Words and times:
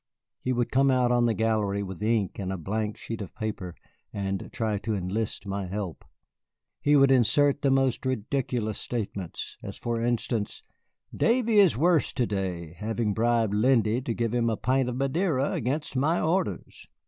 He 0.39 0.51
would 0.51 0.71
come 0.71 0.89
out 0.89 1.11
on 1.11 1.27
the 1.27 1.33
gallery 1.35 1.83
with 1.83 2.01
ink 2.01 2.39
and 2.39 2.51
a 2.51 2.57
blank 2.57 2.97
sheet 2.97 3.21
of 3.21 3.35
paper 3.35 3.75
and 4.11 4.51
try 4.51 4.79
to 4.79 4.95
enlist 4.95 5.45
my 5.45 5.67
help. 5.67 6.03
He 6.81 6.95
would 6.95 7.11
insert 7.11 7.61
the 7.61 7.69
most 7.69 8.03
ridiculous 8.07 8.79
statements, 8.79 9.57
as 9.61 9.77
for 9.77 10.01
instance, 10.01 10.63
"Davy 11.15 11.59
is 11.59 11.77
worse 11.77 12.13
to 12.13 12.25
day, 12.25 12.73
having 12.79 13.13
bribed 13.13 13.53
Lindy 13.53 14.01
to 14.01 14.15
give 14.15 14.33
him 14.33 14.49
a 14.49 14.57
pint 14.57 14.89
of 14.89 14.95
Madeira 14.97 15.51
against 15.51 15.95
my 15.95 16.19
orders." 16.19 16.87